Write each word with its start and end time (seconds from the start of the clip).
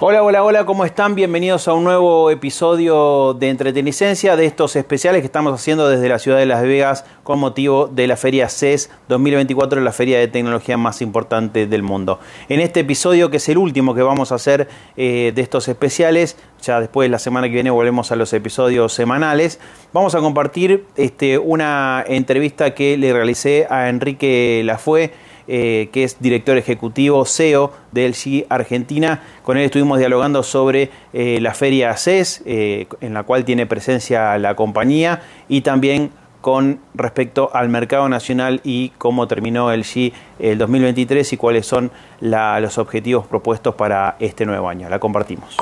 Hola, 0.00 0.24
hola, 0.24 0.42
hola, 0.42 0.66
¿cómo 0.66 0.84
están? 0.84 1.14
Bienvenidos 1.14 1.68
a 1.68 1.72
un 1.72 1.84
nuevo 1.84 2.28
episodio 2.28 3.32
de 3.32 3.48
Entretenicencia 3.48 4.34
de 4.34 4.44
estos 4.44 4.74
especiales 4.74 5.22
que 5.22 5.26
estamos 5.26 5.54
haciendo 5.54 5.88
desde 5.88 6.08
la 6.08 6.18
ciudad 6.18 6.38
de 6.38 6.46
Las 6.46 6.64
Vegas 6.64 7.04
con 7.22 7.38
motivo 7.38 7.86
de 7.86 8.08
la 8.08 8.16
Feria 8.16 8.48
CES 8.48 8.90
2024, 9.08 9.80
la 9.80 9.92
feria 9.92 10.18
de 10.18 10.26
tecnología 10.26 10.76
más 10.76 11.00
importante 11.00 11.68
del 11.68 11.84
mundo. 11.84 12.18
En 12.48 12.58
este 12.58 12.80
episodio, 12.80 13.30
que 13.30 13.36
es 13.36 13.48
el 13.48 13.56
último 13.56 13.94
que 13.94 14.02
vamos 14.02 14.32
a 14.32 14.34
hacer 14.34 14.68
eh, 14.96 15.30
de 15.32 15.42
estos 15.42 15.68
especiales, 15.68 16.36
ya 16.60 16.80
después 16.80 17.08
la 17.08 17.20
semana 17.20 17.46
que 17.46 17.54
viene 17.54 17.70
volvemos 17.70 18.10
a 18.10 18.16
los 18.16 18.32
episodios 18.32 18.92
semanales, 18.92 19.60
vamos 19.92 20.16
a 20.16 20.18
compartir 20.18 20.86
este, 20.96 21.38
una 21.38 22.04
entrevista 22.08 22.74
que 22.74 22.96
le 22.96 23.12
realicé 23.12 23.68
a 23.70 23.88
Enrique 23.88 24.60
Lafue 24.64 25.12
eh, 25.46 25.88
que 25.92 26.04
es 26.04 26.20
director 26.20 26.56
ejecutivo 26.56 27.24
CEO 27.24 27.72
de 27.92 28.08
LG 28.08 28.46
Argentina. 28.48 29.22
Con 29.42 29.56
él 29.56 29.64
estuvimos 29.64 29.98
dialogando 29.98 30.42
sobre 30.42 30.90
eh, 31.12 31.38
la 31.40 31.54
feria 31.54 31.96
CES, 31.96 32.42
eh, 32.46 32.86
en 33.00 33.14
la 33.14 33.24
cual 33.24 33.44
tiene 33.44 33.66
presencia 33.66 34.38
la 34.38 34.56
compañía, 34.56 35.22
y 35.48 35.60
también 35.60 36.10
con 36.40 36.80
respecto 36.92 37.48
al 37.54 37.70
mercado 37.70 38.06
nacional 38.10 38.60
y 38.64 38.90
cómo 38.98 39.26
terminó 39.26 39.74
LG 39.74 40.12
el 40.38 40.58
2023 40.58 41.32
y 41.32 41.36
cuáles 41.38 41.66
son 41.66 41.90
los 42.20 42.76
objetivos 42.76 43.26
propuestos 43.26 43.74
para 43.74 44.16
este 44.20 44.44
nuevo 44.44 44.68
año. 44.68 44.90
La 44.90 44.98
compartimos. 44.98 45.56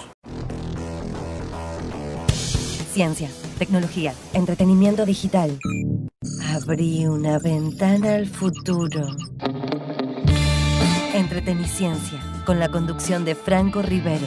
Ciencia, 2.92 3.30
tecnología, 3.60 4.12
entretenimiento 4.35 5.07
digital. 5.07 5.57
Abrí 6.52 7.07
una 7.07 7.38
ventana 7.38 8.16
al 8.16 8.26
futuro. 8.26 9.07
Entreteniciencia, 11.33 12.21
con 12.45 12.61
la 12.61 12.69
conducción 12.69 13.25
de 13.25 13.35
Franco 13.35 13.80
Rivero. 13.80 14.27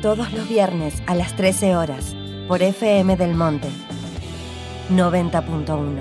Todos 0.00 0.32
los 0.32 0.48
viernes 0.48 1.02
a 1.08 1.16
las 1.16 1.34
13 1.34 1.74
horas, 1.74 2.14
por 2.46 2.62
FM 2.62 3.16
del 3.16 3.34
Monte. 3.34 3.66
90.1. 4.88 5.98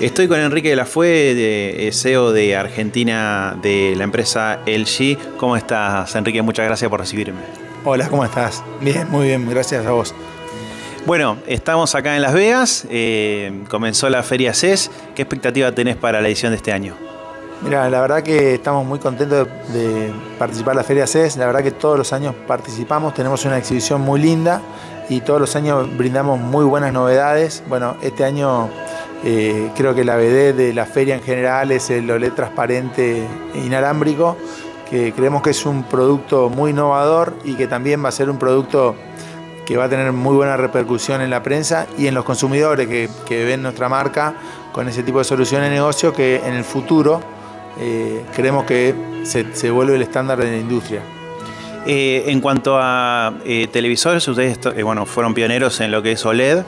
Estoy 0.00 0.28
con 0.28 0.40
Enrique 0.40 0.70
de 0.70 0.76
la 0.76 0.86
Fue, 0.86 1.34
de 1.34 1.90
CEO 1.92 2.32
de 2.32 2.56
Argentina 2.56 3.54
de 3.60 3.92
la 3.98 4.04
empresa 4.04 4.60
LG. 4.64 5.36
¿Cómo 5.36 5.58
estás, 5.58 6.14
Enrique? 6.16 6.40
Muchas 6.40 6.64
gracias 6.64 6.88
por 6.88 7.00
recibirme. 7.00 7.42
Hola, 7.84 8.08
¿cómo 8.08 8.24
estás? 8.24 8.64
Bien, 8.80 9.10
muy 9.10 9.26
bien, 9.26 9.46
gracias 9.50 9.84
a 9.84 9.90
vos. 9.90 10.14
Bueno, 11.06 11.36
estamos 11.46 11.94
acá 11.94 12.16
en 12.16 12.22
Las 12.22 12.32
Vegas, 12.32 12.86
eh, 12.88 13.64
comenzó 13.68 14.08
la 14.08 14.22
Feria 14.22 14.54
CES. 14.54 14.90
¿Qué 15.14 15.20
expectativa 15.20 15.70
tenés 15.72 15.96
para 15.96 16.22
la 16.22 16.28
edición 16.28 16.52
de 16.52 16.56
este 16.56 16.72
año? 16.72 16.96
Mira, 17.60 17.90
la 17.90 18.00
verdad 18.00 18.22
que 18.22 18.54
estamos 18.54 18.86
muy 18.86 18.98
contentos 18.98 19.46
de, 19.68 20.10
participar 20.38 20.72
en 20.72 20.76
la 20.78 20.84
Feria 20.84 21.06
CES. 21.06 21.36
La 21.36 21.44
verdad 21.44 21.62
que 21.62 21.72
todos 21.72 21.98
los 21.98 22.14
años 22.14 22.34
participamos, 22.46 23.12
tenemos 23.12 23.44
una 23.44 23.58
exhibición 23.58 24.00
muy 24.00 24.18
linda 24.18 24.62
y 25.10 25.20
todos 25.20 25.38
los 25.38 25.54
años 25.56 25.94
brindamos 25.94 26.40
muy 26.40 26.64
buenas 26.64 26.90
novedades. 26.90 27.62
Bueno, 27.68 27.98
este 28.00 28.24
año 28.24 28.70
eh, 29.24 29.70
creo 29.76 29.94
que 29.94 30.04
la 30.04 30.16
BD 30.16 30.54
de 30.54 30.72
la 30.72 30.86
feria 30.86 31.16
en 31.16 31.22
general 31.22 31.70
es 31.70 31.90
el 31.90 32.10
OLED 32.10 32.32
transparente 32.32 33.26
inalámbrico, 33.54 34.38
que 34.88 35.12
creemos 35.12 35.42
que 35.42 35.50
es 35.50 35.66
un 35.66 35.82
producto 35.82 36.48
muy 36.48 36.70
innovador 36.70 37.34
y 37.44 37.56
que 37.56 37.66
también 37.66 38.02
va 38.02 38.08
a 38.08 38.12
ser 38.12 38.30
un 38.30 38.38
producto 38.38 38.96
que 39.66 39.76
va 39.76 39.84
a 39.84 39.88
tener 39.88 40.12
muy 40.12 40.34
buena 40.34 40.56
repercusión 40.56 41.20
en 41.20 41.30
la 41.30 41.42
prensa 41.42 41.86
y 41.98 42.06
en 42.06 42.14
los 42.14 42.24
consumidores 42.24 42.88
que, 42.88 43.44
ven 43.44 43.62
nuestra 43.62 43.88
marca 43.88 44.34
con 44.72 44.88
ese 44.88 45.02
tipo 45.02 45.18
de 45.18 45.24
soluciones 45.24 45.70
de 45.70 45.76
negocio 45.76 46.12
que 46.12 46.36
en 46.36 46.54
el 46.54 46.64
futuro 46.64 47.20
eh, 47.80 48.24
creemos 48.34 48.64
que 48.64 48.94
se, 49.24 49.70
vuelve 49.70 49.96
el 49.96 50.02
estándar 50.02 50.38
de 50.38 50.50
la 50.50 50.56
industria. 50.56 51.02
Eh, 51.86 52.24
en 52.28 52.40
cuanto 52.40 52.78
a 52.80 53.34
eh, 53.44 53.68
televisores, 53.70 54.26
ustedes 54.26 54.58
bueno, 54.82 55.04
fueron 55.04 55.34
pioneros 55.34 55.80
en 55.80 55.90
lo 55.90 56.02
que 56.02 56.12
es 56.12 56.24
OLED. 56.24 56.64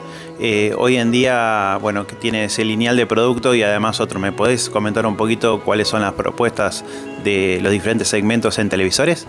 hoy 0.77 0.97
en 0.97 1.11
día, 1.11 1.79
bueno, 1.81 2.05
que 2.05 2.15
tiene 2.15 2.45
ese 2.45 2.63
lineal 2.63 2.95
de 2.97 3.07
producto 3.07 3.55
y 3.55 3.63
además 3.63 3.99
otro. 3.99 4.19
¿Me 4.19 4.31
podés 4.31 4.69
comentar 4.69 5.05
un 5.07 5.17
poquito 5.17 5.61
cuáles 5.61 5.87
son 5.87 6.01
las 6.01 6.13
propuestas 6.13 6.85
de 7.23 7.59
los 7.63 7.71
diferentes 7.71 8.07
segmentos 8.07 8.59
en 8.59 8.69
televisores? 8.69 9.27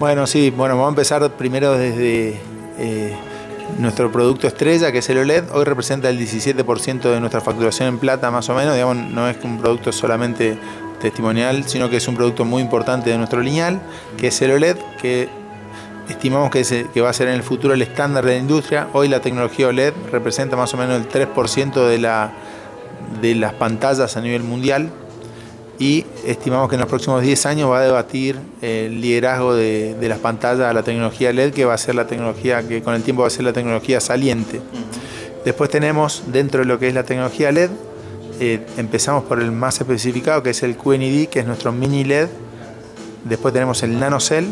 Bueno, 0.00 0.26
sí, 0.26 0.50
bueno, 0.50 0.74
vamos 0.74 0.88
a 0.88 0.90
empezar 0.90 1.30
primero 1.36 1.72
desde 1.72 2.40
eh, 2.78 3.14
nuestro 3.78 4.10
producto 4.10 4.46
estrella, 4.46 4.92
que 4.92 4.98
es 4.98 5.10
el 5.10 5.18
OLED, 5.18 5.50
hoy 5.52 5.64
representa 5.64 6.08
el 6.08 6.18
17% 6.18 7.02
de 7.02 7.20
nuestra 7.20 7.40
facturación 7.40 7.88
en 7.88 7.98
plata, 7.98 8.30
más 8.30 8.48
o 8.48 8.54
menos. 8.54 8.74
Digamos, 8.74 8.96
no 8.96 9.28
es 9.28 9.36
un 9.44 9.58
producto 9.58 9.92
solamente 9.92 10.58
testimonial, 11.00 11.68
sino 11.68 11.90
que 11.90 11.98
es 11.98 12.08
un 12.08 12.16
producto 12.16 12.44
muy 12.44 12.62
importante 12.62 13.10
de 13.10 13.18
nuestro 13.18 13.40
lineal, 13.42 13.80
que 14.16 14.28
es 14.28 14.42
el 14.42 14.52
OLED, 14.52 14.76
que 15.00 15.28
estimamos 16.08 16.50
que, 16.50 17.00
va 17.00 17.10
a 17.10 17.12
ser 17.12 17.28
en 17.28 17.34
el 17.34 17.42
futuro 17.42 17.74
el 17.74 17.82
estándar 17.82 18.24
de 18.24 18.32
la 18.32 18.38
industria. 18.38 18.88
Hoy 18.92 19.08
la 19.08 19.20
tecnología 19.20 19.68
OLED 19.68 19.92
representa 20.10 20.56
más 20.56 20.72
o 20.74 20.76
menos 20.76 20.96
el 20.96 21.08
3% 21.08 21.86
de, 21.86 21.98
la, 21.98 22.32
de 23.20 23.34
las 23.34 23.52
pantallas 23.54 24.16
a 24.16 24.20
nivel 24.20 24.42
mundial 24.42 24.90
y 25.78 26.04
estimamos 26.26 26.68
que 26.68 26.74
en 26.74 26.80
los 26.80 26.88
próximos 26.88 27.22
10 27.22 27.46
años 27.46 27.70
va 27.70 27.78
a 27.78 27.82
debatir 27.82 28.38
el 28.60 29.00
liderazgo 29.00 29.54
de, 29.54 29.96
las 30.00 30.18
pantallas 30.18 30.68
a 30.68 30.72
la 30.72 30.82
tecnología 30.82 31.32
LED, 31.32 31.52
que 31.52 31.64
va 31.64 31.74
a 31.74 31.78
ser 31.78 31.94
la 31.94 32.06
tecnología 32.06 32.66
que 32.66 32.82
con 32.82 32.94
el 32.94 33.02
tiempo 33.02 33.22
va 33.22 33.28
a 33.28 33.30
ser 33.30 33.44
la 33.44 33.52
tecnología 33.52 34.00
saliente. 34.00 34.60
Después 35.44 35.70
tenemos 35.70 36.24
dentro 36.26 36.60
de 36.60 36.66
lo 36.66 36.78
que 36.78 36.88
es 36.88 36.94
la 36.94 37.04
tecnología 37.04 37.52
LED, 37.52 37.70
eh, 38.40 38.64
empezamos 38.76 39.24
por 39.24 39.40
el 39.40 39.52
más 39.52 39.80
especificado, 39.80 40.42
que 40.42 40.50
es 40.50 40.62
el 40.62 40.76
QNED, 40.76 41.28
que 41.28 41.40
es 41.40 41.46
nuestro 41.46 41.72
mini 41.72 42.04
LED. 42.04 42.28
Después 43.24 43.52
tenemos 43.52 43.82
el 43.82 43.98
NanoCell 43.98 44.46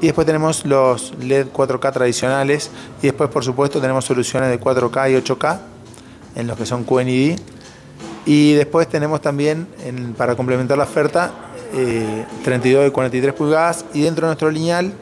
y 0.00 0.06
después 0.06 0.26
tenemos 0.26 0.64
los 0.64 1.14
LED 1.20 1.48
4K 1.52 1.92
tradicionales 1.92 2.70
y 3.02 3.06
después 3.06 3.30
por 3.30 3.44
supuesto 3.44 3.80
tenemos 3.80 4.04
soluciones 4.04 4.50
de 4.50 4.60
4K 4.60 5.10
y 5.10 5.22
8K 5.22 5.58
en 6.36 6.46
los 6.46 6.56
que 6.56 6.66
son 6.66 6.84
QNED 6.84 7.38
y 8.26 8.52
después 8.52 8.88
tenemos 8.88 9.20
también, 9.20 9.66
para 10.16 10.36
complementar 10.36 10.76
la 10.78 10.84
oferta, 10.84 11.32
32 12.44 12.84
eh, 12.84 12.88
y 12.88 12.90
43 12.90 13.34
pulgadas. 13.34 13.84
Y 13.94 14.02
dentro 14.02 14.26
de 14.26 14.30
nuestro 14.30 14.50
lineal, 14.50 14.92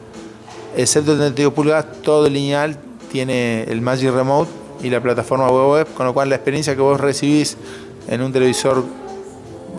excepto 0.75 1.17
32 1.17 1.53
pulgadas, 1.53 2.01
todo 2.01 2.27
el 2.27 2.33
lineal 2.33 2.77
tiene 3.11 3.63
el 3.63 3.81
Magic 3.81 4.11
Remote 4.11 4.49
y 4.81 4.89
la 4.89 5.01
plataforma 5.01 5.49
web, 5.49 5.87
con 5.93 6.05
lo 6.05 6.13
cual 6.13 6.29
la 6.29 6.35
experiencia 6.35 6.75
que 6.75 6.81
vos 6.81 6.99
recibís 6.99 7.57
en 8.07 8.21
un 8.21 8.31
televisor 8.31 8.83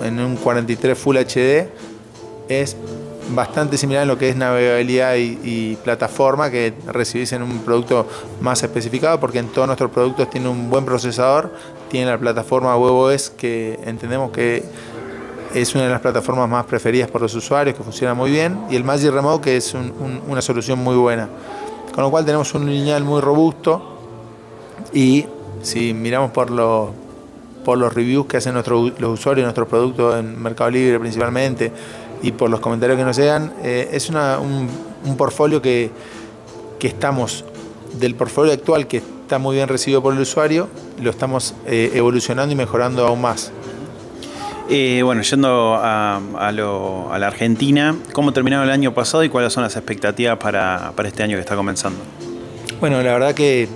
en 0.03 0.19
un 0.21 0.37
43 0.37 0.99
Full 0.99 1.17
HD 1.17 1.69
es 2.49 2.77
bastante 3.35 3.79
similar 3.79 4.03
en 4.03 4.09
lo 4.09 4.19
que 4.19 4.29
es 4.29 4.37
navegabilidad 4.37 5.15
y, 5.17 5.77
plataforma 5.85 6.51
que 6.51 6.75
recibís 6.87 7.33
en 7.33 7.43
un 7.43 7.61
producto 7.61 8.07
más 8.41 8.63
especificado, 8.63 9.21
porque 9.21 9.39
en 9.39 9.49
todos 9.49 9.67
nuestros 9.67 9.91
productos 9.91 10.29
tiene 10.31 10.49
un 10.49 10.69
buen 10.69 10.85
procesador, 10.85 11.53
tiene 11.91 12.11
la 12.11 12.19
plataforma 12.19 12.77
WebOS 12.77 13.31
que 13.31 13.79
entendemos 13.85 14.31
que 14.31 14.65
es 15.55 15.75
una 15.75 15.85
de 15.85 15.91
las 15.91 16.01
plataformas 16.01 16.49
más 16.49 16.65
preferidas 16.65 17.11
por 17.11 17.21
los 17.21 17.35
usuarios, 17.35 17.77
que 17.77 17.83
funciona 17.83 18.15
muy 18.15 18.31
bien, 18.31 18.59
y 18.71 18.77
el 18.77 18.85
Magic 18.85 19.11
Remote 19.11 19.43
que 19.43 19.57
es 19.57 19.75
una 20.29 20.41
solución 20.41 20.79
muy 20.79 20.97
buena. 20.97 21.29
Con 21.95 22.05
lo 22.05 22.11
cual 22.11 22.25
tenemos 22.25 22.55
un 22.55 22.71
lineal 22.71 23.03
muy 23.03 23.21
robusto 23.21 23.99
y 24.93 25.27
si 25.63 25.93
miramos 25.93 26.31
por 26.31 26.51
los 26.51 26.91
por 27.65 27.77
los 27.77 27.93
reviews 27.93 28.27
que 28.27 28.39
hacen 28.39 28.55
nuestros 28.55 28.99
los 28.99 29.19
usuarios 29.19 29.43
de 29.43 29.47
nuestros 29.49 29.69
productos 29.69 30.19
en 30.19 30.41
Mercado 30.41 30.71
Libre 30.71 30.99
principalmente, 30.99 31.73
y 32.23 32.33
por 32.33 32.49
los 32.49 32.61
comentarios 32.61 32.99
que 32.99 33.05
nos 33.05 33.17
llegan, 33.17 33.53
eh, 33.63 33.91
es 33.93 34.09
un, 34.09 34.17
un, 35.05 35.17
portfolio 35.17 35.61
que, 35.61 35.91
que, 36.79 36.87
estamos, 36.87 37.45
del 37.95 38.15
portfolio 38.15 38.53
actual 38.53 38.87
que 38.87 38.99
está 38.99 39.39
muy 39.39 39.57
bien 39.57 39.69
recibido 39.69 40.03
por 40.03 40.15
el 40.15 40.21
usuario, 40.21 40.69
lo 41.01 41.11
estamos 41.11 41.55
eh, 41.67 41.93
evolucionando 41.95 42.53
y 42.53 42.57
mejorando 42.57 43.07
aún 43.07 43.21
más. 43.21 43.53
Eh, 44.69 45.03
bueno, 45.05 45.23
yendo 45.23 45.75
a, 45.75 46.21
a, 46.39 46.53
lo, 46.53 47.13
a, 47.13 47.19
la 47.19 47.27
Argentina, 47.27 47.97
¿cómo 48.13 48.33
terminaron 48.33 48.67
el 48.67 48.73
año 48.73 48.95
pasado 48.95 49.25
y 49.25 49.29
cuáles 49.29 49.53
son 49.53 49.65
las 49.65 49.75
expectativas 49.75 50.39
para, 50.39 50.93
para 50.95 51.09
este 51.09 51.23
año 51.25 51.37
que 51.37 51.41
está 51.41 51.57
comenzando? 51.57 51.99
Bueno, 52.79 53.03
la 53.03 53.13
verdad 53.13 53.35
que 53.35 53.69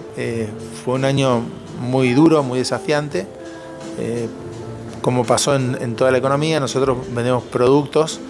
fue 0.84 0.94
un 0.94 1.04
año 1.04 1.42
muy 1.80 2.12
duro, 2.12 2.42
muy 2.44 2.60
desafiante. 2.60 3.26
como 5.02 5.24
pasó 5.24 5.56
en, 5.56 5.76
en, 5.80 5.96
toda 5.96 6.12
la 6.12 6.18
economía, 6.18 6.60
nosotros 6.60 6.98
vendemos 7.12 7.42
productos 7.44 8.20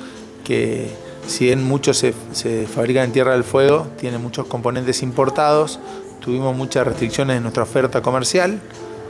que 0.43 0.91
si 1.27 1.47
bien 1.47 1.65
muchos 1.65 1.97
se, 1.97 2.15
se 2.33 2.67
fabrican 2.67 3.05
en 3.05 3.13
Tierra 3.13 3.33
del 3.33 3.45
Fuego, 3.45 3.87
tienen 3.99 4.23
muchos 4.23 4.47
componentes 4.47 5.03
importados, 5.03 5.81
tuvimos 6.21 6.57
muchas 6.57 6.87
restricciones 6.87 7.37
en 7.37 7.43
nuestra 7.43 7.63
oferta 7.63 8.03
comercial. 8.03 8.61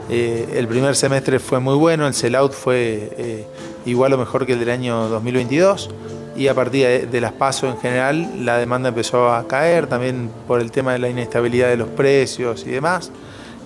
Eh, 0.09 0.53
el 0.55 0.67
primer 0.67 0.95
semestre 0.95 1.39
fue 1.39 1.59
muy 1.59 1.75
bueno, 1.75 2.05
el 2.05 2.13
sellout 2.13 2.53
fue 2.53 3.11
eh, 3.17 3.47
igual 3.85 4.13
o 4.13 4.17
mejor 4.17 4.45
que 4.45 4.53
el 4.53 4.59
del 4.59 4.69
año 4.69 5.07
2022, 5.09 5.89
y 6.35 6.47
a 6.47 6.53
partir 6.53 7.09
de, 7.09 7.21
las 7.21 7.31
pasos 7.31 7.73
en 7.73 7.79
general 7.79 8.45
la 8.45 8.57
demanda 8.57 8.89
empezó 8.89 9.33
a 9.33 9.47
caer, 9.47 9.87
también 9.87 10.29
por 10.47 10.61
el 10.61 10.69
tema 10.71 10.93
de 10.93 10.99
la 10.99 11.09
inestabilidad 11.09 11.69
de 11.69 11.77
los 11.77 11.87
precios 11.87 12.65
y 12.67 12.71
demás. 12.71 13.11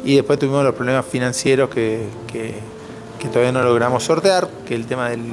Y 0.06 0.16
después 0.16 0.40
tuvimos 0.40 0.64
los 0.64 0.76
problemas 0.76 1.06
financieros 1.06 1.70
que, 1.70 2.08
todavía 3.34 3.52
no 3.52 3.64
logramos 3.64 4.04
sortear, 4.04 4.48
que 4.66 4.76
el 4.76 4.86
tema 4.86 5.10
del, 5.10 5.24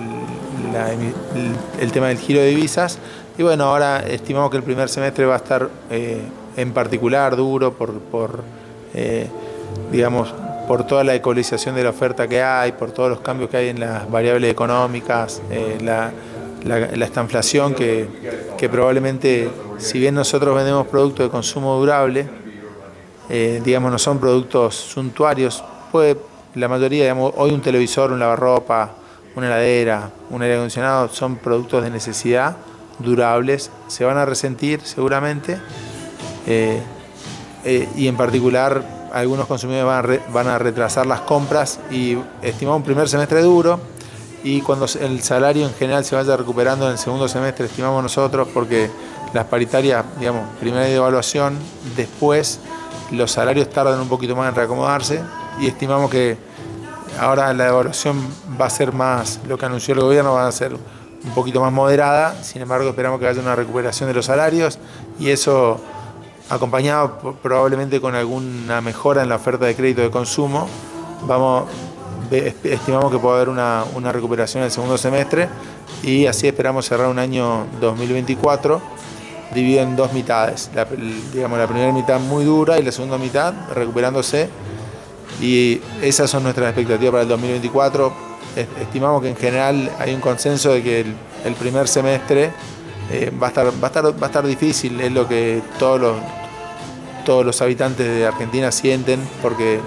el, 1.81 1.93
tema 1.93 2.09
del 2.09 2.19
giro 2.19 2.41
de 2.41 2.49
divisas. 2.49 2.99
Y 3.38 3.43
bueno, 3.43 3.64
ahora 3.64 3.99
estimamos 4.00 4.50
que 4.50 4.56
el 4.56 4.62
primer 4.62 4.88
semestre 4.88 5.26
va 5.26 5.35
a 5.35 5.38
estar 5.38 5.69
eh, 5.91 6.23
en 6.56 6.73
particular 6.73 7.37
duro 7.37 7.75
por, 7.75 7.93
por 8.00 8.43
digamos, 9.93 10.32
por 10.66 10.84
toda 10.84 11.04
la 11.04 11.14
ecualización 11.14 11.74
de 11.74 11.84
la 11.84 11.90
oferta 11.90 12.26
que 12.26 12.42
hay, 12.42 12.72
por 12.72 12.90
todos 12.90 13.10
los 13.10 13.20
cambios 13.20 13.50
que 13.50 13.56
hay 13.56 13.68
en 13.68 13.80
las 13.80 14.10
variables 14.10 14.50
económicas, 14.50 15.40
eh, 15.50 15.78
la, 15.80 16.12
esta 16.92 17.22
inflación 17.22 17.74
que, 17.74 18.68
probablemente, 18.70 19.48
si 19.78 20.00
bien 20.00 20.14
nosotros 20.14 20.54
vendemos 20.56 20.86
productos 20.88 21.26
de 21.26 21.30
consumo 21.30 21.76
durable, 21.78 22.28
eh, 23.28 23.60
digamos, 23.64 23.92
no 23.92 23.98
son 23.98 24.18
productos 24.18 24.74
suntuarios, 24.74 25.62
puede, 25.92 26.16
la 26.54 26.68
mayoría, 26.68 27.04
digamos, 27.04 27.32
hoy 27.36 27.52
un 27.52 27.60
televisor, 27.60 28.10
un 28.10 28.18
lavarropa, 28.18 28.90
una 29.36 29.46
heladera, 29.46 30.10
un 30.30 30.42
aire 30.42 30.54
acondicionado, 30.54 31.08
son 31.08 31.36
productos 31.36 31.84
de 31.84 31.90
necesidad 31.90 32.56
durables, 32.98 33.70
se 33.86 34.04
van 34.04 34.16
a 34.16 34.24
resentir 34.24 34.80
seguramente, 34.80 35.58
eh, 36.46 36.82
y 37.96 38.06
en 38.06 38.16
particular 38.16 38.95
algunos 39.12 39.47
consumidores 39.47 40.20
van 40.32 40.49
a, 40.49 40.58
retrasar 40.58 41.06
las 41.06 41.20
compras 41.20 41.81
y 41.91 42.17
estimamos 42.43 42.79
un 42.79 42.85
primer 42.85 43.08
semestre 43.08 43.43
duro 43.43 43.79
y 44.43 44.61
cuando 44.61 44.87
el 45.00 45.23
salario 45.23 45.67
en 45.67 45.75
general 45.75 46.05
se 46.05 46.14
vaya 46.14 46.37
recuperando 46.37 46.87
en 46.87 46.93
el 46.93 46.99
segundo 46.99 47.26
semestre, 47.26 47.67
estimamos 47.67 48.03
nosotros, 48.03 48.47
porque 48.55 48.91
las 49.32 49.47
paritarias, 49.47 50.05
digamos, 50.20 50.44
primera 50.61 50.88
evaluación, 50.88 51.58
después 51.97 52.61
los 53.11 53.32
salarios 53.32 53.69
tardan 53.70 54.00
un 54.00 54.08
poquito 54.08 54.37
más 54.37 54.49
en 54.49 54.55
reacomodarse 54.55 55.20
y 55.61 55.67
estimamos 55.67 56.11
que 56.11 56.37
ahora 57.19 57.52
la 57.55 57.69
evaluación 57.69 58.25
va 58.61 58.67
a 58.67 58.70
ser 58.70 58.93
más, 58.93 59.41
lo 59.49 59.59
que 59.59 59.67
anunció 59.67 59.94
el 59.94 60.00
gobierno 60.00 60.35
va 60.35 60.47
a 60.47 60.52
ser 60.52 60.75
un 60.75 61.35
poquito 61.35 61.61
más 61.61 61.73
moderada, 61.73 62.43
sin 62.43 62.62
embargo 62.62 62.91
esperamos 62.91 63.19
que 63.19 63.26
haya 63.26 63.41
una 63.41 63.56
recuperación 63.56 64.09
de 64.09 64.14
los 64.14 64.26
salarios 64.26 64.79
y 65.19 65.31
eso 65.31 65.81
acompañado 66.48 67.37
probablemente 67.43 68.00
con 68.00 68.14
alguna 68.14 68.81
mejora 68.81 69.22
en 69.22 69.28
la 69.28 69.37
oferta 69.37 69.66
de 69.66 69.75
crédito 69.75 70.02
de 70.02 70.10
consumo, 70.10 70.69
estimamos 72.31 73.12
que 73.12 73.19
puede 73.19 73.37
haber 73.37 73.48
una, 73.48 74.12
recuperación 74.12 74.62
en 74.62 74.66
el 74.66 74.70
segundo 74.70 74.98
semestre 74.98 75.48
y 76.02 76.26
así 76.26 76.46
esperamos 76.46 76.87
cerrar 76.87 77.08
un 77.08 77.19
año 77.19 77.66
2024 77.81 78.81
dividido 79.54 79.82
en 79.82 79.96
dos 79.96 80.12
mitades. 80.12 80.70
La, 80.75 80.87
digamos, 81.32 81.58
la 81.58 81.66
primera 81.66 81.93
mitad 81.93 82.20
muy 82.20 82.44
dura 82.44 82.78
y 82.78 82.82
la 82.82 82.92
segunda 82.92 83.19
mitad 83.19 83.54
recuperándose. 83.75 84.49
Y 85.40 85.81
esas 86.02 86.31
son 86.31 86.42
nuestras 86.42 86.69
expectativas 86.69 87.12
para 87.12 87.22
el 87.22 87.28
2024. 87.28 88.12
Estimamos 88.81 89.22
que 89.22 89.28
en 89.28 89.37
general 89.37 89.90
hay 89.99 90.14
un 90.14 90.20
consenso 90.20 90.72
de 90.72 90.82
que 90.82 91.06
el 91.44 91.54
primer 91.54 91.88
semestre 91.88 92.52
eh, 93.11 93.32
va, 93.41 93.47
a 93.47 93.50
estar, 93.50 93.67
va, 93.67 93.70
a 93.82 93.87
estar, 93.87 94.05
va 94.05 94.26
a 94.26 94.26
estar 94.26 94.47
difícil, 94.47 95.00
es 95.00 95.12
lo 95.12 95.29
que 95.29 95.62
todos 95.79 96.00
los, 96.00 96.17
todos 97.25 97.44
los 97.44 97.61
habitantes 97.62 98.06
de 98.06 98.26
Argentina 98.26 98.73
sienten, 98.73 99.20
porque 99.43 99.81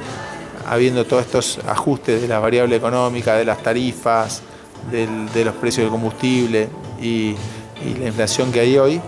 habiendo 0.67 1.05
todos 1.05 1.25
estos 1.25 1.59
ajustes 1.67 2.21
de 2.21 2.27
la 2.27 2.39
variable 2.39 2.75
económica, 2.75 3.35
de 3.35 3.45
las 3.45 3.63
tarifas, 3.63 4.41
de 4.91 5.45
los 5.45 5.55
precios 5.55 5.85
del 5.85 5.91
combustible 5.91 6.69
y, 7.01 7.35
la 7.99 8.07
inflación 8.07 8.51
que 8.51 8.59
hay 8.59 8.77
hoy, 8.77 9.01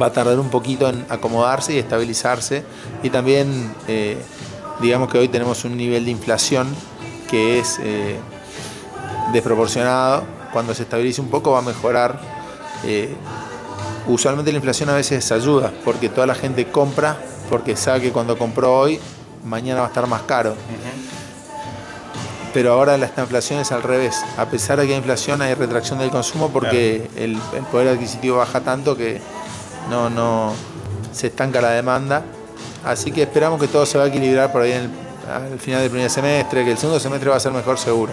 va 0.00 0.06
a 0.06 0.12
tardar 0.12 0.38
un 0.38 0.50
poquito 0.50 0.88
en 0.88 1.04
acomodarse 1.08 1.74
y 1.74 1.78
estabilizarse. 1.78 2.62
Y 3.02 3.10
también, 3.10 3.74
eh, 3.88 4.16
digamos 4.80 5.10
que 5.10 5.18
hoy 5.18 5.26
tenemos 5.26 5.64
un 5.64 5.76
nivel 5.76 6.04
de 6.04 6.12
inflación 6.12 6.68
que 7.28 7.58
es 7.58 7.80
eh, 7.82 8.20
desproporcionado. 9.32 10.22
Cuando 10.52 10.74
se 10.74 10.84
estabilice 10.84 11.20
un 11.20 11.28
poco 11.28 11.50
va 11.50 11.58
a 11.58 11.62
mejorar 11.62 12.20
eh, 12.84 13.14
usualmente 14.06 14.52
la 14.52 14.56
inflación 14.56 14.88
a 14.88 14.94
veces 14.94 15.30
ayuda, 15.32 15.72
porque 15.84 16.08
toda 16.08 16.26
la 16.26 16.34
gente 16.34 16.66
compra, 16.66 17.16
porque 17.48 17.76
sabe 17.76 18.00
que 18.00 18.12
cuando 18.12 18.38
compró 18.38 18.78
hoy, 18.78 19.00
mañana 19.44 19.80
va 19.80 19.86
a 19.86 19.88
estar 19.88 20.06
más 20.06 20.22
caro. 20.22 20.54
Pero 22.52 22.72
ahora 22.72 22.96
la 22.96 23.10
inflación 23.16 23.60
es 23.60 23.70
al 23.70 23.82
revés. 23.82 24.24
A 24.36 24.46
pesar 24.46 24.78
de 24.78 24.86
que 24.86 24.92
hay 24.92 24.98
inflación, 24.98 25.40
hay 25.40 25.54
retracción 25.54 26.00
del 26.00 26.10
consumo 26.10 26.50
porque 26.50 27.08
el, 27.16 27.36
poder 27.70 27.88
adquisitivo 27.88 28.38
baja 28.38 28.60
tanto 28.60 28.96
que 28.96 29.20
no, 29.88 30.10
no 30.10 30.52
se 31.12 31.28
estanca 31.28 31.60
la 31.60 31.70
demanda. 31.70 32.24
Así 32.84 33.12
que 33.12 33.22
esperamos 33.22 33.60
que 33.60 33.68
todo 33.68 33.86
se 33.86 33.98
va 33.98 34.04
a 34.04 34.06
equilibrar 34.08 34.50
por 34.50 34.62
ahí 34.62 34.72
al 34.72 35.58
final 35.60 35.82
del 35.82 35.90
primer 35.90 36.10
semestre, 36.10 36.64
que 36.64 36.72
el 36.72 36.78
segundo 36.78 36.98
semestre 36.98 37.30
va 37.30 37.36
a 37.36 37.40
ser 37.40 37.52
mejor 37.52 37.78
seguro. 37.78 38.12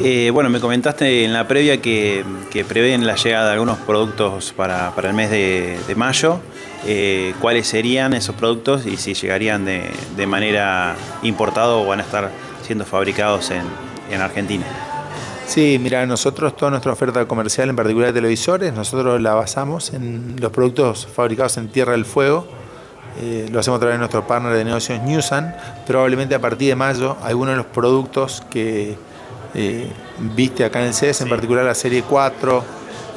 Eh, 0.00 0.30
bueno, 0.32 0.50
me 0.50 0.58
comentaste 0.58 1.24
en 1.24 1.32
la 1.32 1.46
previa 1.46 1.80
que, 1.80 2.24
prevén 2.68 3.06
la 3.06 3.14
llegada 3.14 3.46
de 3.46 3.52
algunos 3.52 3.78
productos 3.78 4.52
para, 4.52 4.92
el 5.02 5.14
mes 5.14 5.30
de, 5.30 5.94
mayo. 5.96 6.40
Eh, 6.86 7.32
¿Cuáles 7.40 7.68
serían 7.68 8.12
esos 8.12 8.34
productos 8.34 8.86
y 8.86 8.96
si 8.96 9.14
llegarían 9.14 9.64
de, 9.64 10.26
manera 10.26 10.96
importada 11.22 11.74
o 11.74 11.86
van 11.86 12.00
a 12.00 12.02
estar 12.02 12.30
siendo 12.62 12.84
fabricados 12.84 13.50
en, 13.50 14.20
Argentina? 14.20 14.64
Sí, 15.46 15.78
mira, 15.80 16.06
nosotros 16.06 16.56
toda 16.56 16.70
nuestra 16.70 16.92
oferta 16.92 17.26
comercial, 17.26 17.68
en 17.68 17.76
particular 17.76 18.12
de 18.12 18.20
televisores, 18.20 18.72
nosotros 18.72 19.20
la 19.20 19.34
basamos 19.34 19.92
en 19.92 20.36
los 20.40 20.50
productos 20.50 21.06
fabricados 21.06 21.56
en 21.56 21.68
Tierra 21.68 21.92
del 21.92 22.04
Fuego. 22.04 22.46
Eh, 23.20 23.48
lo 23.50 23.60
hacemos 23.60 23.78
a 23.78 23.80
través 23.80 23.94
de 23.94 23.98
nuestro 23.98 24.26
partner 24.26 24.54
de 24.54 24.64
negocios 24.64 25.00
Newsan. 25.02 25.54
Probablemente 25.86 26.34
a 26.34 26.40
partir 26.40 26.68
de 26.68 26.76
mayo, 26.76 27.16
algunos 27.22 27.52
de 27.52 27.56
los 27.58 27.66
productos 27.66 28.42
que 28.50 28.96
eh, 29.54 29.90
viste 30.34 30.64
acá 30.64 30.80
en 30.80 30.88
el 30.88 30.94
CES, 30.94 31.20
en 31.20 31.28
particular 31.28 31.64
la 31.64 31.74
serie 31.74 32.02
4, 32.02 32.64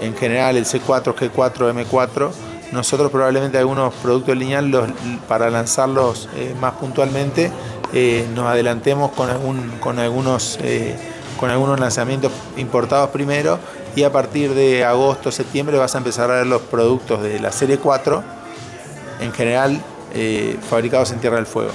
en 0.02 0.16
general 0.16 0.58
el 0.58 0.66
C4, 0.66 1.16
G4, 1.16 1.74
M4. 1.74 2.30
Nosotros 2.72 3.12
probablemente 3.12 3.58
algunos 3.58 3.94
productos 3.96 4.36
lineal 4.36 4.70
los, 4.70 4.90
para 5.28 5.50
lanzarlos 5.50 6.28
eh, 6.36 6.54
más 6.60 6.74
puntualmente 6.74 7.50
eh, 7.94 8.28
nos 8.36 8.46
adelantemos 8.46 9.12
con, 9.14 9.30
algún, 9.30 9.72
con, 9.80 10.00
algunos, 10.00 10.60
con 11.40 11.50
algunos 11.50 11.80
lanzamientos 11.80 12.32
importados 12.58 13.10
primero 13.10 13.58
y 13.96 14.04
a 14.04 14.12
partir 14.12 14.54
de 14.54 14.84
agosto, 14.84 15.32
septiembre 15.32 15.78
vas 15.78 15.96
a 15.96 16.00
empezar 16.00 16.30
a 16.30 16.36
ver 16.36 16.48
los 16.48 16.62
productos 16.64 17.24
de 17.24 17.40
la 17.40 17.52
serie 17.52 17.78
4, 17.78 18.24
en 19.22 19.32
general 19.32 19.82
fabricados 20.70 21.12
en 21.12 21.20
Tierra 21.20 21.38
del 21.38 21.46
Fuego. 21.46 21.72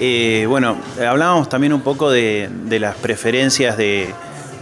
Eh, 0.00 0.46
bueno, 0.48 0.76
hablábamos 1.06 1.48
también 1.48 1.72
un 1.72 1.82
poco 1.82 2.10
de, 2.10 2.50
las 2.68 2.96
preferencias 2.96 3.76
de, 3.76 4.12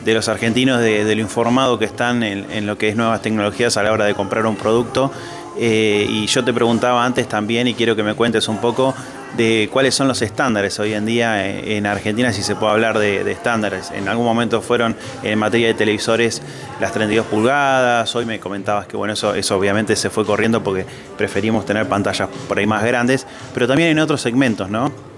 los 0.04 0.28
argentinos, 0.28 0.80
de, 0.80 1.14
lo 1.14 1.20
informado 1.20 1.78
que 1.78 1.86
están 1.86 2.22
en, 2.22 2.66
lo 2.66 2.76
que 2.76 2.88
es 2.88 2.96
nuevas 2.96 3.22
tecnologías 3.22 3.76
a 3.76 3.82
la 3.82 3.92
hora 3.92 4.04
de 4.04 4.14
comprar 4.14 4.46
un 4.46 4.56
producto. 4.56 5.10
Eh, 5.58 6.06
y 6.08 6.26
yo 6.26 6.42
te 6.44 6.52
preguntaba 6.52 7.04
antes 7.04 7.28
también, 7.28 7.66
y 7.66 7.74
quiero 7.74 7.94
que 7.94 8.02
me 8.02 8.14
cuentes 8.14 8.48
un 8.48 8.58
poco 8.58 8.94
de 9.36 9.70
cuáles 9.72 9.94
son 9.94 10.08
los 10.08 10.20
estándares 10.20 10.78
hoy 10.78 10.92
en 10.92 11.06
día 11.06 11.46
en 11.46 11.86
Argentina, 11.86 12.32
si 12.32 12.42
se 12.42 12.54
puede 12.54 12.72
hablar 12.72 12.98
de, 12.98 13.30
estándares. 13.30 13.90
En 13.90 14.08
algún 14.08 14.26
momento 14.26 14.60
fueron 14.60 14.96
en 15.22 15.38
materia 15.38 15.68
de 15.68 15.74
televisores 15.74 16.42
las 16.80 16.92
32 16.92 17.26
pulgadas, 17.26 18.14
hoy 18.14 18.26
me 18.26 18.38
comentabas 18.38 18.86
que 18.86 18.96
bueno, 18.96 19.14
eso 19.14 19.56
obviamente 19.56 19.96
se 19.96 20.10
fue 20.10 20.26
corriendo 20.26 20.62
porque 20.62 20.84
preferimos 21.16 21.64
tener 21.64 21.86
pantallas 21.86 22.28
por 22.48 22.58
ahí 22.58 22.66
más 22.66 22.84
grandes, 22.84 23.26
pero 23.54 23.66
también 23.66 23.90
en 23.90 23.98
otros 23.98 24.20
segmentos, 24.20 24.68
¿no? 24.68 25.11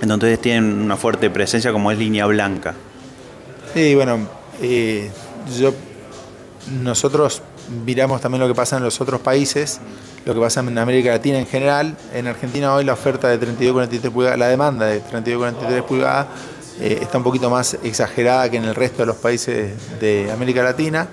Entonces 0.00 0.40
tienen 0.40 0.80
una 0.80 0.96
fuerte 0.96 1.30
presencia 1.30 1.72
como 1.72 1.90
es 1.90 1.98
línea 1.98 2.26
blanca. 2.26 2.74
Sí, 3.74 3.94
bueno, 3.94 4.26
eh, 4.60 5.10
yo, 5.58 5.72
nosotros 6.82 7.42
miramos 7.84 8.20
también 8.20 8.40
lo 8.40 8.48
que 8.48 8.54
pasa 8.54 8.76
en 8.76 8.82
los 8.82 9.00
otros 9.00 9.20
países, 9.20 9.80
lo 10.24 10.34
que 10.34 10.40
pasa 10.40 10.60
en 10.60 10.76
América 10.76 11.10
Latina 11.10 11.38
en 11.38 11.46
general. 11.46 11.96
En 12.12 12.26
Argentina 12.26 12.74
hoy 12.74 12.84
la 12.84 12.94
oferta 12.94 13.28
de 13.28 13.40
32-43 13.40 14.10
pulgadas, 14.10 14.38
la 14.38 14.48
demanda 14.48 14.86
de 14.86 15.02
32-43 15.02 15.82
pulgadas 15.82 16.26
eh, 16.80 16.98
está 17.02 17.18
un 17.18 17.24
poquito 17.24 17.50
más 17.50 17.74
exagerada 17.82 18.50
que 18.50 18.56
en 18.56 18.64
el 18.64 18.74
resto 18.74 19.02
de 19.02 19.06
los 19.06 19.16
países 19.16 20.00
de 20.00 20.30
América 20.32 20.62
Latina 20.62 21.08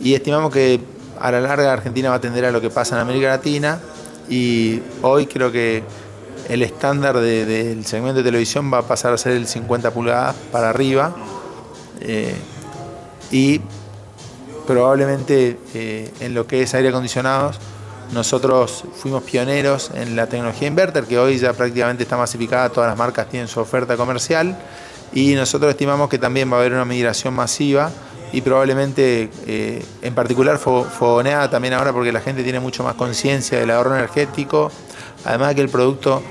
y 0.00 0.14
estimamos 0.14 0.52
que 0.52 0.80
a 1.20 1.32
la 1.32 1.40
larga 1.40 1.72
Argentina 1.72 2.10
va 2.10 2.16
a 2.16 2.18
atender 2.18 2.44
a 2.44 2.52
lo 2.52 2.60
que 2.60 2.70
pasa 2.70 2.94
en 2.94 3.00
América 3.00 3.28
Latina 3.28 3.80
y 4.28 4.80
hoy 5.02 5.26
creo 5.26 5.50
que 5.50 5.82
el 6.48 6.62
estándar 6.62 7.18
del 7.18 7.84
segmento 7.84 8.18
de 8.18 8.24
televisión 8.24 8.72
va 8.72 8.78
a 8.78 8.82
pasar 8.82 9.12
a 9.12 9.18
ser 9.18 9.32
el 9.32 9.46
50 9.46 9.90
pulgadas 9.90 10.34
para 10.50 10.70
arriba 10.70 11.14
eh, 12.00 12.34
y 13.30 13.60
probablemente 14.66 15.58
eh, 15.74 16.10
en 16.20 16.34
lo 16.34 16.46
que 16.46 16.62
es 16.62 16.74
aire 16.74 16.88
acondicionados 16.88 17.58
nosotros 18.12 18.84
fuimos 18.94 19.22
pioneros 19.22 19.90
en 19.94 20.16
la 20.16 20.26
tecnología 20.26 20.68
inverter 20.68 21.04
que 21.04 21.18
hoy 21.18 21.38
ya 21.38 21.52
prácticamente 21.52 22.04
está 22.04 22.16
masificada, 22.16 22.70
todas 22.70 22.88
las 22.88 22.96
marcas 22.98 23.28
tienen 23.28 23.48
su 23.48 23.60
oferta 23.60 23.96
comercial 23.96 24.56
y 25.12 25.34
nosotros 25.34 25.70
estimamos 25.70 26.08
que 26.08 26.18
también 26.18 26.50
va 26.50 26.56
a 26.56 26.60
haber 26.60 26.72
una 26.72 26.86
migración 26.86 27.34
masiva 27.34 27.90
y 28.32 28.40
probablemente 28.40 29.30
eh, 29.46 29.84
en 30.02 30.14
particular 30.14 30.58
fogoneada 30.58 31.50
también 31.50 31.74
ahora 31.74 31.92
porque 31.92 32.12
la 32.12 32.20
gente 32.20 32.42
tiene 32.42 32.60
mucho 32.60 32.82
más 32.82 32.94
conciencia 32.94 33.58
del 33.58 33.70
ahorro 33.70 33.94
energético, 33.94 34.70
además 35.24 35.48
de 35.48 35.54
que 35.56 35.60
el 35.62 35.68
producto 35.68 36.22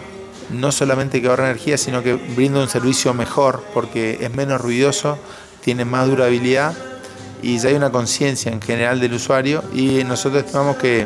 no 0.50 0.72
solamente 0.72 1.22
que 1.22 1.27
ahorra 1.27 1.50
energía, 1.50 1.77
sino 1.77 2.04
que 2.04 2.13
brinda 2.13 2.60
un 2.60 2.70
servicio 2.70 3.13
mejor 3.13 3.63
porque 3.74 4.20
es 4.22 4.34
menos 4.34 4.62
ruidoso, 4.62 5.18
tiene 5.62 5.86
más 5.86 6.08
durabilidad 6.08 6.74
y 7.42 7.58
ya 7.60 7.70
hay 7.70 7.75
una 7.75 7.92
conciencia 7.92 8.51
en 8.51 8.62
general 8.62 9.00
del 9.00 9.13
usuario 9.13 9.63
y 9.74 10.04
nosotros 10.04 10.44
estimamos 10.44 10.77
que 10.77 11.06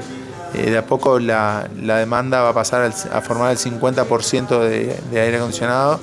eh, 0.53 0.69
de 0.69 0.77
a 0.77 0.85
poco 0.85 1.19
la, 1.19 1.67
demanda 1.73 2.41
va 2.41 2.49
a 2.49 2.53
pasar 2.53 2.91
a 3.11 3.21
formar 3.21 3.51
el 3.51 3.57
50% 3.57 4.59
de, 4.59 5.21
aire 5.21 5.37
acondicionado, 5.37 5.99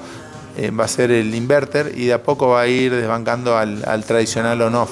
eh, 0.57 0.71
va 0.71 0.85
a 0.85 0.89
ser 0.89 1.11
el 1.11 1.35
inverter 1.35 1.93
y 1.95 2.07
de 2.07 2.15
a 2.15 2.23
poco 2.23 2.49
va 2.49 2.63
a 2.63 2.67
ir 2.67 2.95
desbancando 2.95 3.57
al, 3.57 4.05
tradicional 4.05 4.61
on-off. 4.63 4.91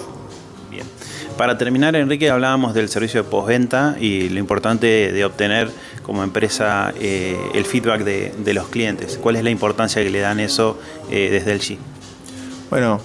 Bien. 0.71 0.87
Para 1.37 1.59
terminar, 1.59 1.95
Enrique, 1.97 2.31
hablábamos 2.31 2.73
del 2.73 2.89
servicio 2.89 3.23
de 3.23 3.29
postventa 3.29 3.97
y 4.01 4.31
lo 4.31 4.41
importante 4.41 5.13
de 5.13 5.25
obtener 5.25 5.71
como 6.03 6.23
empresa 6.23 6.95
eh, 6.99 7.37
el 7.53 7.67
feedback 7.67 8.05
de, 8.05 8.55
los 8.55 8.69
clientes. 8.69 9.19
¿Cuál 9.21 9.37
es 9.37 9.45
la 9.45 9.51
importancia 9.51 10.03
que 10.03 10.09
le 10.09 10.21
dan 10.21 10.41
eso 10.41 10.79
desde 11.11 11.53
el 11.53 11.61
G? 11.61 11.79
Bueno, 12.71 13.01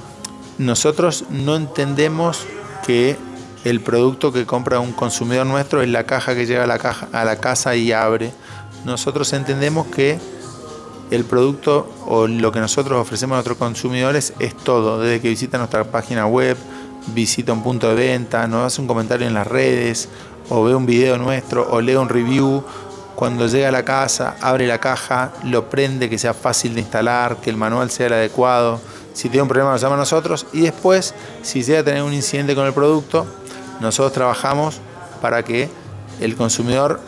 nosotros 0.57 1.25
no 1.29 1.55
entendemos 1.55 2.45
que 2.85 3.17
el 3.63 3.81
producto 3.81 4.31
que 4.31 4.45
compra 4.45 4.79
un 4.79 4.91
consumidor 4.91 5.45
nuestro 5.45 5.81
es 5.81 5.89
la 5.89 6.05
caja 6.05 6.33
que 6.33 6.45
llega 6.45 6.63
a 6.63 6.67
la, 6.67 6.79
caja, 6.79 7.09
a 7.11 7.25
la 7.25 7.37
casa 7.37 7.75
y 7.75 7.91
abre. 7.91 8.31
Nosotros 8.85 9.33
entendemos 9.33 9.87
que 9.87 10.19
el 11.11 11.25
producto 11.25 11.93
o 12.07 12.27
lo 12.27 12.51
que 12.51 12.59
nosotros 12.59 12.99
ofrecemos 12.99 13.35
a 13.35 13.37
nuestros 13.37 13.57
consumidores 13.57 14.33
es 14.39 14.55
todo, 14.55 14.99
desde 14.99 15.21
que 15.21 15.29
visita 15.29 15.57
nuestra 15.57 15.83
página 15.83 16.25
web, 16.25 16.57
visita 17.07 17.53
un 17.53 17.63
punto 17.63 17.89
de 17.89 17.95
venta, 17.95 18.47
nos 18.47 18.67
hace 18.67 18.81
un 18.81 18.87
comentario 18.87 19.27
en 19.27 19.33
las 19.33 19.47
redes, 19.47 20.09
o 20.49 20.63
ve 20.63 20.75
un 20.75 20.85
video 20.85 21.17
nuestro, 21.17 21.67
o 21.69 21.81
lee 21.81 21.95
un 21.95 22.09
review. 22.09 22.63
Cuando 23.15 23.47
llega 23.47 23.69
a 23.69 23.71
la 23.71 23.85
casa, 23.85 24.35
abre 24.41 24.67
la 24.67 24.79
caja, 24.79 25.31
lo 25.43 25.69
prende, 25.69 26.09
que 26.09 26.17
sea 26.17 26.33
fácil 26.33 26.73
de 26.73 26.81
instalar, 26.81 27.37
que 27.37 27.49
el 27.49 27.57
manual 27.57 27.91
sea 27.91 28.07
el 28.07 28.13
adecuado. 28.13 28.79
Si 29.13 29.29
tiene 29.29 29.43
un 29.43 29.47
problema, 29.47 29.71
nos 29.71 29.81
llama 29.81 29.95
a 29.95 29.99
nosotros. 29.99 30.47
Y 30.53 30.61
después, 30.61 31.13
si 31.43 31.61
llega 31.61 31.81
a 31.81 31.83
tener 31.83 32.03
un 32.03 32.13
incidente 32.13 32.55
con 32.55 32.65
el 32.65 32.73
producto, 32.73 33.27
nosotros 33.79 34.13
trabajamos 34.13 34.79
para 35.21 35.43
que 35.43 35.69
el 36.19 36.35
consumidor, 36.35 36.99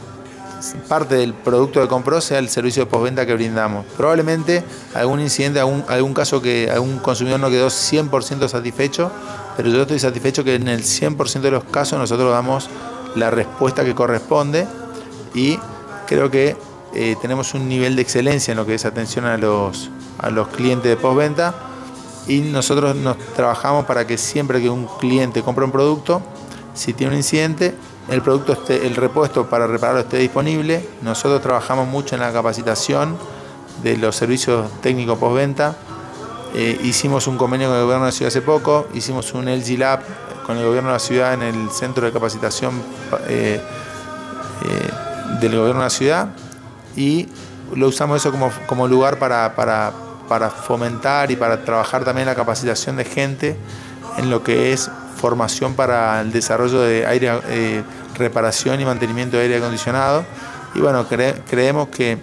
parte 0.87 1.15
del 1.15 1.33
producto 1.33 1.81
que 1.81 1.87
compró, 1.87 2.21
sea 2.21 2.39
el 2.39 2.49
servicio 2.49 2.85
de 2.85 2.91
postventa 2.91 3.25
que 3.25 3.33
brindamos. 3.33 3.85
Probablemente 3.97 4.63
algún 4.93 5.19
incidente, 5.19 5.59
algún, 5.59 5.83
algún 5.87 6.13
caso 6.13 6.41
que 6.41 6.69
algún 6.71 6.99
consumidor 6.99 7.39
no 7.39 7.49
quedó 7.49 7.67
100% 7.67 8.47
satisfecho, 8.47 9.11
pero 9.55 9.69
yo 9.69 9.81
estoy 9.81 9.99
satisfecho 9.99 10.43
que 10.43 10.55
en 10.55 10.67
el 10.67 10.81
100% 10.81 11.41
de 11.41 11.51
los 11.51 11.63
casos 11.65 11.99
nosotros 11.99 12.31
damos 12.31 12.69
la 13.15 13.29
respuesta 13.29 13.83
que 13.83 13.93
corresponde 13.93 14.67
y 15.33 15.57
creo 16.07 16.29
que 16.31 16.55
eh, 16.93 17.15
tenemos 17.21 17.53
un 17.53 17.67
nivel 17.67 17.95
de 17.95 18.01
excelencia 18.01 18.51
en 18.51 18.57
lo 18.57 18.65
que 18.65 18.75
es 18.75 18.85
atención 18.85 19.25
a 19.25 19.37
los, 19.37 19.89
a 20.19 20.29
los 20.29 20.47
clientes 20.49 20.89
de 20.89 20.95
postventa 20.95 21.53
y 22.27 22.39
nosotros 22.41 22.95
nos 22.95 23.17
trabajamos 23.35 23.85
para 23.85 24.07
que 24.07 24.17
siempre 24.17 24.61
que 24.61 24.69
un 24.69 24.87
cliente 24.99 25.41
compra 25.41 25.65
un 25.65 25.71
producto, 25.71 26.21
si 26.73 26.93
tiene 26.93 27.13
un 27.13 27.17
incidente, 27.17 27.75
el 28.09 28.21
producto 28.21 28.53
esté, 28.53 28.85
el 28.85 28.95
repuesto 28.95 29.49
para 29.49 29.67
repararlo 29.67 30.01
esté 30.01 30.17
disponible. 30.17 30.87
Nosotros 31.01 31.41
trabajamos 31.41 31.87
mucho 31.87 32.15
en 32.15 32.21
la 32.21 32.31
capacitación 32.31 33.17
de 33.81 33.97
los 33.97 34.15
servicios 34.15 34.69
técnicos 34.81 35.17
postventa. 35.17 35.75
Eh, 36.55 36.79
hicimos 36.83 37.25
un 37.25 37.35
convenio 37.35 37.67
con 37.69 37.77
el 37.77 37.83
gobierno 37.83 38.05
de 38.05 38.11
la 38.11 38.15
ciudad 38.15 38.27
hace 38.27 38.41
poco, 38.41 38.87
hicimos 38.93 39.33
un 39.33 39.45
LG 39.45 39.79
Lab 39.79 40.01
con 40.45 40.55
el 40.55 40.63
gobierno 40.63 40.89
de 40.89 40.93
la 40.93 40.99
ciudad 40.99 41.33
en 41.33 41.41
el 41.41 41.71
centro 41.71 42.05
de 42.05 42.11
capacitación 42.11 42.79
eh, 43.27 43.59
eh, 43.59 45.39
del 45.41 45.57
gobierno 45.57 45.81
de 45.81 45.85
la 45.85 45.89
ciudad 45.89 46.29
y 46.95 47.27
lo 47.73 47.87
usamos 47.87 48.17
eso 48.17 48.31
como, 48.31 48.51
como 48.67 48.87
lugar 48.87 49.17
para, 49.17 49.55
para, 49.55 49.93
para 50.29 50.51
fomentar 50.51 51.31
y 51.31 51.35
para 51.35 51.65
trabajar 51.65 52.05
también 52.05 52.27
la 52.27 52.35
capacitación 52.35 52.97
de 52.97 53.05
gente 53.05 53.57
en 54.17 54.29
lo 54.29 54.43
que 54.43 54.73
es 54.73 54.91
formación 55.15 55.73
para 55.73 56.21
el 56.21 56.31
desarrollo 56.31 56.81
de 56.81 57.07
aire, 57.07 57.31
reparación 58.15 58.79
y 58.79 58.85
mantenimiento 58.85 59.37
de 59.37 59.43
aire 59.43 59.57
acondicionado. 59.57 60.23
Y 60.75 60.81
bueno, 60.81 61.07
creemos 61.49 61.87
que 61.87 62.19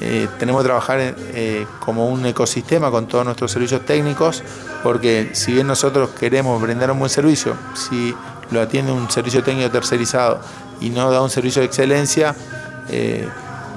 eh, 0.00 0.28
tenemos 0.38 0.62
que 0.62 0.66
trabajar 0.66 0.98
eh, 1.00 1.66
como 1.80 2.08
un 2.08 2.26
ecosistema 2.26 2.90
con 2.90 3.06
todos 3.06 3.24
nuestros 3.24 3.52
servicios 3.52 3.84
técnicos, 3.86 4.42
porque 4.82 5.30
si 5.32 5.52
bien 5.52 5.66
nosotros 5.66 6.10
queremos 6.10 6.60
brindar 6.60 6.90
un 6.90 6.98
buen 6.98 7.10
servicio, 7.10 7.54
si 7.74 8.14
lo 8.50 8.60
atiende 8.60 8.92
un 8.92 9.10
servicio 9.10 9.42
técnico 9.42 9.70
tercerizado 9.70 10.40
y 10.80 10.90
no 10.90 11.10
da 11.10 11.22
un 11.22 11.30
servicio 11.30 11.60
de 11.60 11.66
excelencia, 11.66 12.34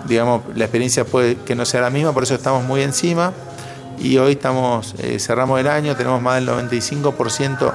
digamos, 0.05 0.43
la 0.55 0.65
experiencia 0.65 1.05
puede 1.05 1.37
que 1.37 1.55
no 1.55 1.65
sea 1.65 1.81
la 1.81 1.89
misma, 1.89 2.13
por 2.13 2.23
eso 2.23 2.35
estamos 2.35 2.63
muy 2.63 2.81
encima. 2.81 3.31
Y 3.99 4.17
hoy 4.17 4.33
estamos, 4.33 4.93
cerramos 5.17 5.59
el 5.59 5.67
año, 5.67 5.95
tenemos 5.95 6.21
más 6.21 6.35
del 6.35 6.49
95% 6.49 7.73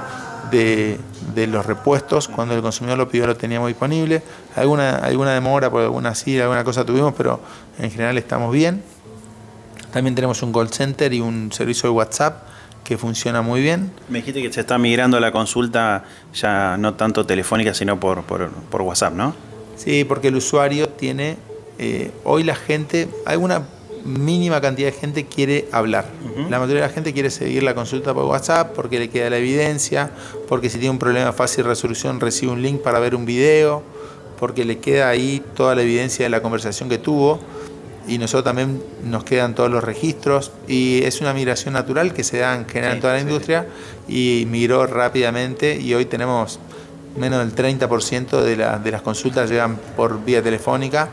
de, 0.51 0.99
los 1.47 1.65
repuestos, 1.65 2.27
cuando 2.27 2.55
el 2.55 2.61
consumidor 2.61 2.97
lo 2.97 3.09
pidió 3.09 3.27
lo 3.27 3.35
teníamos 3.35 3.67
disponible. 3.67 4.21
Alguna, 4.55 4.97
alguna 4.97 5.33
demora 5.33 5.69
por 5.69 5.81
alguna 5.81 6.15
sí, 6.15 6.39
alguna 6.39 6.63
cosa 6.63 6.85
tuvimos, 6.85 7.13
pero 7.15 7.39
en 7.79 7.91
general 7.91 8.17
estamos 8.17 8.51
bien. 8.53 8.83
También 9.91 10.15
tenemos 10.15 10.41
un 10.41 10.51
call 10.51 10.69
center 10.69 11.13
y 11.13 11.21
un 11.21 11.51
servicio 11.51 11.89
de 11.89 11.95
WhatsApp 11.95 12.43
que 12.83 12.97
funciona 12.97 13.41
muy 13.41 13.61
bien. 13.61 13.91
Me 14.09 14.19
dijiste 14.19 14.41
que 14.41 14.51
se 14.51 14.61
está 14.61 14.77
migrando 14.77 15.19
la 15.19 15.31
consulta 15.31 16.03
ya 16.33 16.77
no 16.77 16.95
tanto 16.95 17.25
telefónica, 17.25 17.73
sino 17.73 17.99
por, 17.99 18.23
por, 18.23 18.81
WhatsApp, 18.81 19.13
¿no? 19.13 19.35
Sí, 19.77 20.03
porque 20.03 20.27
el 20.27 20.35
usuario 20.35 20.89
tiene, 20.89 21.37
eh, 21.79 22.11
hoy 22.23 22.43
la 22.43 22.55
gente, 22.55 23.07
alguna 23.25 23.63
mínima 24.05 24.59
cantidad 24.61 24.91
de 24.91 24.97
gente 24.97 25.25
quiere 25.25 25.67
hablar. 25.71 26.05
La 26.49 26.59
mayoría 26.59 26.81
de 26.81 26.87
la 26.87 26.93
gente 26.93 27.13
quiere 27.13 27.29
seguir 27.29 27.63
la 27.63 27.73
consulta 27.73 28.13
por 28.13 28.25
WhatsApp 28.25 28.73
porque 28.75 28.99
le 28.99 29.09
queda 29.09 29.29
la 29.29 29.37
evidencia, 29.37 30.11
porque 30.47 30.69
si 30.69 30.77
tiene 30.77 30.91
un 30.91 30.99
problema 30.99 31.27
de 31.27 31.33
fácil 31.33 31.65
resolución 31.65 32.19
recibe 32.19 32.51
un 32.51 32.61
link 32.61 32.81
para 32.81 32.99
ver 32.99 33.15
un 33.15 33.25
video, 33.25 33.83
porque 34.39 34.65
le 34.65 34.79
queda 34.79 35.09
ahí 35.09 35.41
toda 35.55 35.75
la 35.75 35.83
evidencia 35.83 36.25
de 36.25 36.29
la 36.29 36.41
conversación 36.41 36.89
que 36.89 36.97
tuvo. 36.97 37.39
Y 38.05 38.17
nosotros 38.17 38.43
también 38.43 38.83
nos 39.05 39.23
quedan 39.23 39.55
todos 39.55 39.71
los 39.71 39.81
registros 39.81 40.51
y 40.67 41.03
es 41.03 41.21
una 41.21 41.33
migración 41.33 41.73
natural 41.73 42.13
que 42.13 42.25
se 42.25 42.39
da 42.39 42.53
en 42.53 42.67
general 42.67 42.95
en 42.95 43.01
toda 43.01 43.13
la 43.13 43.21
industria 43.21 43.65
y 44.09 44.45
migró 44.49 44.85
rápidamente 44.85 45.79
y 45.79 45.93
hoy 45.93 46.03
tenemos 46.03 46.59
menos 47.15 47.39
del 47.39 47.79
30% 47.79 48.41
de, 48.41 48.57
de 48.57 48.91
las 48.91 49.01
consultas 49.01 49.49
llegan 49.49 49.77
por 49.95 50.25
vía 50.25 50.43
telefónica 50.43 51.07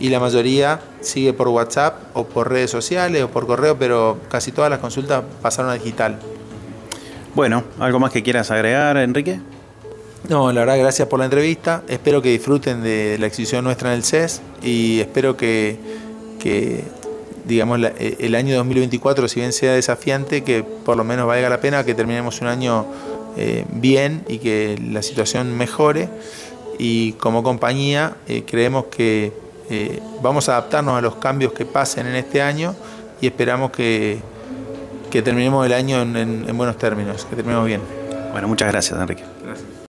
y 0.00 0.08
la 0.08 0.18
mayoría 0.18 0.80
sigue 1.02 1.32
por 1.34 1.48
WhatsApp 1.48 2.00
o 2.14 2.24
por 2.24 2.50
redes 2.50 2.70
sociales 2.70 3.22
o 3.22 3.28
por 3.28 3.46
correo, 3.46 3.78
pero 3.78 4.18
casi 4.30 4.50
todas 4.50 4.70
las 4.70 4.80
consultas 4.80 5.22
pasaron 5.42 5.70
a 5.70 5.74
digital. 5.74 6.18
Bueno, 7.34 7.62
¿algo 7.78 8.00
más 8.00 8.10
que 8.10 8.22
quieras 8.22 8.50
agregar, 8.50 8.96
Enrique? 8.96 9.40
No, 10.28 10.52
la 10.52 10.60
verdad, 10.60 10.78
gracias 10.78 11.06
por 11.06 11.18
la 11.18 11.26
entrevista. 11.26 11.82
Espero 11.86 12.22
que 12.22 12.30
disfruten 12.30 12.82
de 12.82 13.18
la 13.20 13.26
exhibición 13.26 13.64
nuestra 13.64 13.90
en 13.90 13.96
el 13.96 14.04
CES 14.04 14.40
y 14.62 15.00
espero 15.00 15.36
que, 15.36 15.78
digamos, 17.44 17.80
e, 17.98 18.16
el 18.20 18.34
año 18.34 18.56
2024, 18.56 19.28
si 19.28 19.40
bien 19.40 19.52
sea 19.52 19.74
desafiante, 19.74 20.42
que 20.42 20.62
por 20.62 20.96
lo 20.96 21.04
menos 21.04 21.26
valga 21.26 21.48
la 21.48 21.60
pena 21.60 21.84
que 21.84 21.94
terminemos 21.94 22.40
un 22.40 22.48
año 22.48 22.86
eh, 23.36 23.64
bien 23.70 24.24
y 24.28 24.38
que 24.38 24.78
la 24.90 25.02
situación 25.02 25.56
mejore. 25.56 26.08
Y 26.78 27.12
como 27.12 27.42
compañía 27.42 28.16
eh, 28.26 28.44
creemos 28.46 28.86
que 28.86 29.32
eh, 29.70 30.02
vamos 30.20 30.48
a 30.48 30.52
adaptarnos 30.58 30.98
a 30.98 31.00
los 31.00 31.16
cambios 31.16 31.52
que 31.52 31.64
pasen 31.64 32.06
en 32.06 32.16
este 32.16 32.42
año 32.42 32.74
y 33.20 33.28
esperamos 33.28 33.70
que, 33.70 34.20
terminemos 35.10 35.64
el 35.64 35.72
año 35.72 36.02
en, 36.02 36.16
en 36.16 36.56
buenos 36.56 36.76
términos, 36.76 37.24
que 37.24 37.36
terminemos 37.36 37.66
bien. 37.66 37.80
Bueno, 38.32 38.48
muchas 38.48 38.70
gracias, 38.70 39.00
Enrique. 39.00 39.24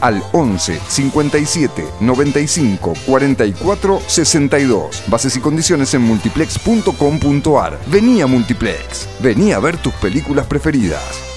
al 0.00 0.22
11 0.32 0.80
57 0.88 1.84
95 2.00 2.94
44 3.06 4.00
62. 4.06 5.02
Bases 5.08 5.36
y 5.36 5.40
condiciones 5.40 5.94
en 5.94 6.02
multiplex.com.ar. 6.02 7.78
Vení 7.86 8.20
a 8.20 8.26
Multiplex. 8.26 9.08
Vení 9.20 9.52
a 9.52 9.58
ver 9.58 9.76
tus 9.76 9.92
películas 9.94 10.46
preferidas. 10.46 11.30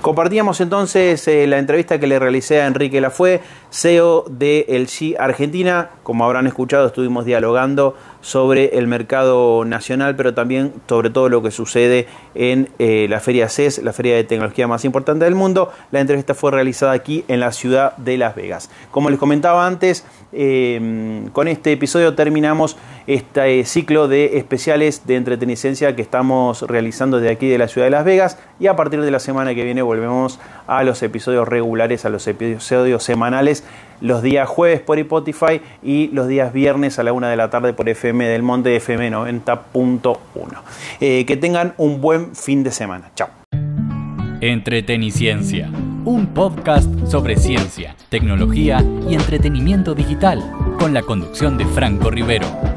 Compartíamos 0.00 0.62
entonces 0.62 1.28
eh, 1.28 1.46
la 1.46 1.58
entrevista 1.58 2.00
que 2.00 2.06
le 2.06 2.18
realicé 2.18 2.62
a 2.62 2.66
Enrique 2.66 3.02
Lafue, 3.02 3.42
CEO 3.70 4.24
de 4.30 4.64
LG 4.66 5.20
Argentina. 5.20 5.90
Como 6.02 6.24
habrán 6.24 6.46
escuchado, 6.46 6.86
estuvimos 6.86 7.26
dialogando 7.26 7.94
sobre 8.20 8.78
el 8.78 8.86
mercado 8.86 9.64
nacional, 9.64 10.16
pero 10.16 10.34
también 10.34 10.72
sobre 10.88 11.10
todo 11.10 11.28
lo 11.28 11.42
que 11.42 11.50
sucede 11.50 12.06
en 12.34 12.68
eh, 12.78 13.06
la 13.08 13.20
Feria 13.20 13.48
CES, 13.48 13.82
la 13.82 13.92
feria 13.92 14.16
de 14.16 14.24
tecnología 14.24 14.66
más 14.66 14.84
importante 14.84 15.24
del 15.24 15.34
mundo. 15.34 15.72
La 15.90 16.00
entrevista 16.00 16.34
fue 16.34 16.50
realizada 16.50 16.92
aquí 16.92 17.24
en 17.28 17.40
la 17.40 17.52
ciudad 17.52 17.96
de 17.96 18.18
Las 18.18 18.34
Vegas. 18.34 18.70
Como 18.90 19.10
les 19.10 19.18
comentaba 19.18 19.66
antes, 19.66 20.04
eh, 20.32 21.28
con 21.32 21.48
este 21.48 21.72
episodio 21.72 22.14
terminamos 22.14 22.76
este 23.06 23.64
ciclo 23.64 24.06
de 24.06 24.38
especiales 24.38 25.06
de 25.06 25.16
entretenicencia 25.16 25.96
que 25.96 26.02
estamos 26.02 26.62
realizando 26.62 27.18
desde 27.18 27.32
aquí 27.32 27.48
de 27.48 27.58
la 27.58 27.68
ciudad 27.68 27.86
de 27.86 27.90
Las 27.90 28.04
Vegas 28.04 28.38
y 28.60 28.66
a 28.66 28.76
partir 28.76 29.00
de 29.00 29.10
la 29.10 29.18
semana 29.18 29.54
que 29.54 29.64
viene 29.64 29.82
volvemos 29.82 30.38
a 30.66 30.84
los 30.84 31.02
episodios 31.02 31.48
regulares, 31.48 32.04
a 32.04 32.10
los 32.10 32.26
episodios 32.28 33.02
semanales 33.02 33.64
los 34.00 34.22
días 34.22 34.48
jueves 34.48 34.80
por 34.80 34.98
Spotify 34.98 35.60
y 35.82 36.08
los 36.08 36.28
días 36.28 36.52
viernes 36.52 36.98
a 36.98 37.02
la 37.02 37.12
una 37.12 37.30
de 37.30 37.36
la 37.36 37.50
tarde 37.50 37.72
por 37.72 37.88
FM 37.88 38.26
del 38.26 38.42
Monte 38.42 38.76
FM 38.76 39.10
90.1. 39.12 40.18
Eh, 41.00 41.24
que 41.26 41.36
tengan 41.36 41.74
un 41.76 42.00
buen 42.00 42.34
fin 42.34 42.62
de 42.62 42.70
semana. 42.70 43.10
Chao. 43.14 43.28
Entreteniciencia, 44.40 45.70
un 46.04 46.28
podcast 46.28 46.88
sobre 47.06 47.36
ciencia, 47.36 47.94
tecnología 48.08 48.82
y 49.08 49.14
entretenimiento 49.14 49.94
digital, 49.94 50.42
con 50.78 50.94
la 50.94 51.02
conducción 51.02 51.58
de 51.58 51.66
Franco 51.66 52.10
Rivero. 52.10 52.69